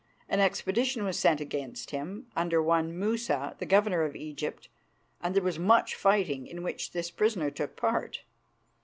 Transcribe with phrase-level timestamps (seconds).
[0.27, 4.67] An expedition was sent against him, under one Musa, the Governor of Egypt,
[5.21, 8.23] and there was much fighting, in which this prisoner took part.